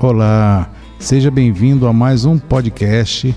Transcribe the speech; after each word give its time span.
Olá, 0.00 0.70
seja 0.96 1.28
bem-vindo 1.28 1.84
a 1.88 1.92
mais 1.92 2.24
um 2.24 2.38
podcast 2.38 3.36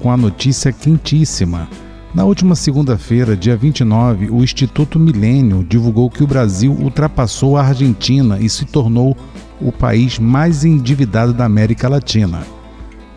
com 0.00 0.10
a 0.10 0.16
notícia 0.16 0.72
quentíssima. 0.72 1.68
Na 2.12 2.24
última 2.24 2.56
segunda-feira, 2.56 3.36
dia 3.36 3.56
29, 3.56 4.28
o 4.28 4.42
Instituto 4.42 4.98
Milênio 4.98 5.62
divulgou 5.62 6.10
que 6.10 6.24
o 6.24 6.26
Brasil 6.26 6.72
ultrapassou 6.72 7.56
a 7.56 7.62
Argentina 7.62 8.40
e 8.40 8.48
se 8.48 8.64
tornou 8.64 9.16
o 9.60 9.70
país 9.70 10.18
mais 10.18 10.64
endividado 10.64 11.32
da 11.32 11.44
América 11.44 11.88
Latina. 11.88 12.42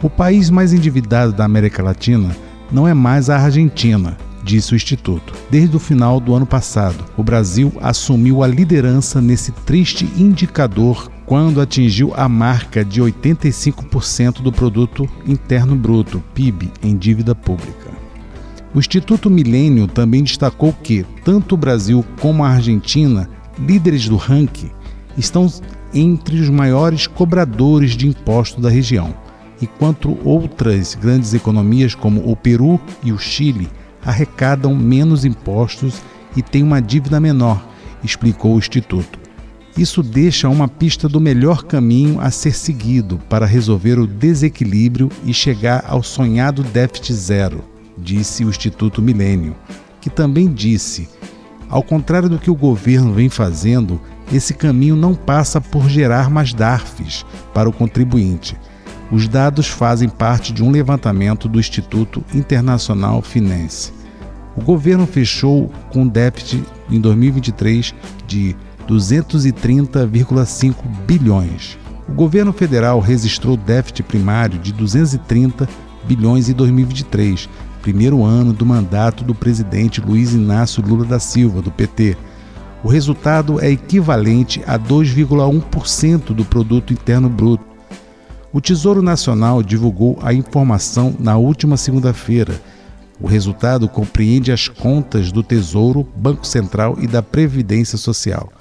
O 0.03 0.07
país 0.07 0.51
mais 0.51 0.71
endividado 0.71 1.33
da 1.33 1.45
América 1.45 1.81
Latina 1.81 2.29
não 2.71 2.87
é 2.87 2.93
mais 2.93 3.27
a 3.27 3.39
Argentina, 3.39 4.15
disse 4.43 4.73
o 4.73 4.75
Instituto. 4.75 5.33
Desde 5.49 5.75
o 5.75 5.79
final 5.79 6.19
do 6.19 6.35
ano 6.35 6.45
passado, 6.45 7.03
o 7.17 7.23
Brasil 7.23 7.71
assumiu 7.81 8.43
a 8.43 8.47
liderança 8.47 9.21
nesse 9.21 9.51
triste 9.51 10.07
indicador 10.17 11.11
quando 11.25 11.61
atingiu 11.61 12.13
a 12.15 12.27
marca 12.27 12.83
de 12.83 13.01
85% 13.01 14.41
do 14.41 14.51
produto 14.51 15.09
interno 15.25 15.75
bruto, 15.75 16.21
PIB, 16.33 16.71
em 16.83 16.97
dívida 16.97 17.33
pública. 17.33 17.91
O 18.73 18.79
Instituto 18.79 19.29
Milênio 19.29 19.87
também 19.87 20.23
destacou 20.23 20.73
que 20.73 21.05
tanto 21.23 21.55
o 21.55 21.57
Brasil 21.57 22.03
como 22.19 22.43
a 22.43 22.49
Argentina, 22.49 23.29
líderes 23.57 24.09
do 24.09 24.17
ranking, 24.17 24.71
estão 25.17 25.47
entre 25.93 26.39
os 26.39 26.49
maiores 26.49 27.05
cobradores 27.05 27.91
de 27.91 28.07
imposto 28.07 28.59
da 28.59 28.69
região, 28.69 29.13
enquanto 29.61 30.17
outras 30.23 30.95
grandes 30.95 31.35
economias 31.35 31.93
como 31.93 32.29
o 32.29 32.35
Peru 32.35 32.79
e 33.03 33.11
o 33.11 33.19
Chile 33.19 33.69
arrecadam 34.05 34.75
menos 34.75 35.25
impostos 35.25 36.01
e 36.35 36.41
têm 36.41 36.63
uma 36.63 36.81
dívida 36.81 37.19
menor, 37.19 37.63
explicou 38.03 38.55
o 38.55 38.59
Instituto. 38.59 39.19
Isso 39.77 40.03
deixa 40.03 40.47
uma 40.49 40.67
pista 40.67 41.09
do 41.09 41.19
melhor 41.19 41.63
caminho 41.63 42.19
a 42.21 42.29
ser 42.29 42.53
seguido 42.53 43.19
para 43.27 43.45
resolver 43.45 43.97
o 43.97 44.05
desequilíbrio 44.05 45.09
e 45.25 45.33
chegar 45.33 45.83
ao 45.87 46.03
sonhado 46.03 46.63
déficit 46.63 47.13
zero, 47.13 47.63
disse 47.97 48.45
o 48.45 48.49
Instituto 48.49 49.01
Milênio, 49.01 49.55
que 49.99 50.11
também 50.11 50.53
disse: 50.53 51.09
ao 51.73 51.81
contrário 51.81 52.29
do 52.29 52.37
que 52.37 52.51
o 52.51 52.55
governo 52.55 53.13
vem 53.13 53.29
fazendo, 53.29 53.99
esse 54.31 54.53
caminho 54.53 54.95
não 54.95 55.15
passa 55.15 55.59
por 55.59 55.89
gerar 55.89 56.29
mais 56.29 56.53
DARFs 56.53 57.25
para 57.51 57.67
o 57.67 57.73
contribuinte. 57.73 58.55
Os 59.13 59.27
dados 59.27 59.67
fazem 59.67 60.09
parte 60.09 60.51
de 60.51 60.63
um 60.63 60.71
levantamento 60.71 61.47
do 61.47 61.59
Instituto 61.59 62.25
Internacional 62.33 63.21
Finance. 63.21 63.93
O 64.57 64.61
governo 64.61 65.05
fechou 65.05 65.71
com 65.91 66.07
déficit 66.07 66.63
em 66.89 66.99
2023 66.99 67.93
de 68.25 68.55
230,5 68.89 70.73
bilhões. 71.05 71.77
O 72.09 72.13
governo 72.13 72.51
federal 72.51 72.99
registrou 72.99 73.55
déficit 73.55 74.01
primário 74.01 74.57
de 74.57 74.73
230 74.73 75.69
bilhões 76.05 76.49
em 76.49 76.53
2023, 76.53 77.47
primeiro 77.83 78.23
ano 78.23 78.51
do 78.51 78.65
mandato 78.65 79.23
do 79.23 79.35
presidente 79.35 80.01
Luiz 80.01 80.33
Inácio 80.33 80.83
Lula 80.83 81.05
da 81.05 81.19
Silva, 81.19 81.61
do 81.61 81.69
PT. 81.69 82.17
O 82.83 82.87
resultado 82.87 83.61
é 83.61 83.69
equivalente 83.69 84.63
a 84.65 84.79
2,1% 84.79 86.33
do 86.33 86.43
produto 86.43 86.91
interno 86.91 87.29
bruto. 87.29 87.72
O 88.55 88.61
Tesouro 88.61 89.01
Nacional 89.01 89.63
divulgou 89.63 90.19
a 90.21 90.31
informação 90.31 91.15
na 91.19 91.35
última 91.37 91.75
segunda-feira. 91.75 92.61
O 93.19 93.25
resultado 93.25 93.89
compreende 93.89 94.51
as 94.51 94.67
contas 94.67 95.31
do 95.31 95.41
Tesouro, 95.41 96.07
Banco 96.15 96.45
Central 96.45 96.95
e 97.01 97.07
da 97.07 97.23
Previdência 97.23 97.97
Social. 97.97 98.53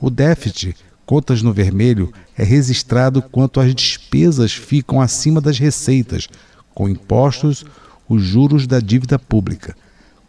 O 0.00 0.08
déficit, 0.08 0.74
contas 1.04 1.42
no 1.42 1.52
vermelho, 1.52 2.10
é 2.34 2.42
registrado 2.42 3.20
quanto 3.20 3.60
as 3.60 3.74
despesas 3.74 4.54
ficam 4.54 5.02
acima 5.02 5.38
das 5.38 5.58
receitas, 5.58 6.28
com 6.74 6.88
impostos, 6.88 7.62
os 8.08 8.22
juros 8.22 8.66
da 8.66 8.80
dívida 8.80 9.18
pública. 9.18 9.76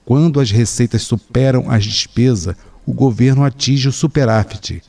Quando 0.04 0.38
as 0.38 0.52
receitas 0.52 1.04
superam 1.04 1.72
as 1.72 1.86
despesas, 1.86 2.58
o 2.86 2.92
governo 2.92 3.46
atinge 3.46 3.88
o 3.88 3.94
superávit, 3.94 4.84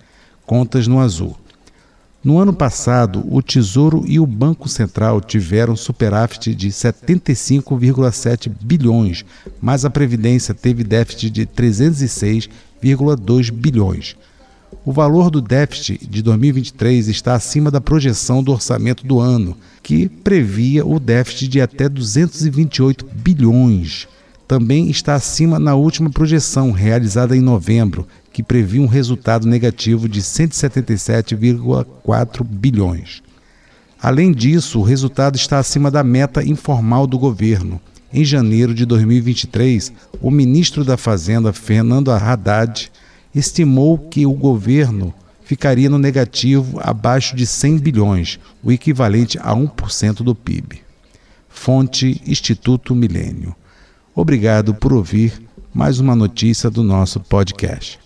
contas 0.45 0.89
no 0.89 0.99
azul. 0.99 1.39
No 2.23 2.39
ano 2.39 2.53
passado, 2.53 3.25
o 3.31 3.41
Tesouro 3.41 4.05
e 4.05 4.19
o 4.19 4.27
Banco 4.27 4.69
Central 4.69 5.21
tiveram 5.21 5.77
superávit 5.77 6.53
de 6.53 6.69
75,7 6.69 8.51
bilhões, 8.61 9.25
mas 9.61 9.85
a 9.85 9.91
Previdência 9.91 10.53
teve 10.53 10.83
déficit 10.83 11.31
de 11.31 11.47
306,2 11.47 13.53
bilhões. 13.53 14.17
O 14.85 14.93
valor 14.93 15.31
do 15.31 15.41
déficit 15.41 16.05
de 16.09 16.21
2023 16.21 17.07
está 17.07 17.35
acima 17.35 17.71
da 17.71 17.81
projeção 17.81 18.43
do 18.43 18.51
orçamento 18.51 19.07
do 19.07 19.21
ano, 19.21 19.57
que 19.81 20.09
previa 20.09 20.85
o 20.85 20.99
déficit 20.99 21.47
de 21.47 21.61
até 21.61 21.89
228 21.89 23.07
bilhões. 23.15 24.09
Também 24.49 24.91
está 24.91 25.15
acima 25.15 25.59
na 25.59 25.77
última 25.77 26.11
projeção, 26.11 26.73
realizada 26.73 27.37
em 27.37 27.41
novembro, 27.41 28.09
que 28.33 28.43
previa 28.43 28.81
um 28.81 28.87
resultado 28.87 29.47
negativo 29.47 30.09
de 30.09 30.23
177,4 30.23 32.45
bilhões. 32.45 33.23
Além 34.01 34.33
disso, 34.33 34.79
o 34.79 34.85
resultado 34.85 35.37
está 35.37 35.59
acima 35.59 35.91
da 35.91 36.05
meta 36.05 36.45
informal 36.45 37.07
do 37.07 37.19
governo. 37.19 37.81
Em 38.13 38.25
janeiro 38.25 38.73
de 38.73 38.87
2023, 38.87 39.93
o 40.21 40.31
ministro 40.31 40.85
da 40.85 40.97
Fazenda, 40.97 41.53
Fernando 41.53 42.11
Haddad, 42.11 42.91
estimou 43.35 43.99
que 43.99 44.25
o 44.25 44.33
governo 44.33 45.13
ficaria 45.43 45.91
no 45.91 45.99
negativo 45.99 46.79
abaixo 46.83 47.35
de 47.35 47.47
100 47.47 47.79
bilhões, 47.79 48.39
o 48.63 48.71
equivalente 48.71 49.39
a 49.39 49.55
1% 49.55 50.23
do 50.23 50.35
PIB. 50.35 50.81
Fonte 51.49 52.23
Instituto 52.27 52.95
Milênio. 52.95 53.55
Obrigado 54.15 54.75
por 54.75 54.93
ouvir 54.93 55.43
mais 55.75 55.99
uma 55.99 56.15
notícia 56.15 56.71
do 56.71 56.83
nosso 56.83 57.21
podcast. 57.21 57.99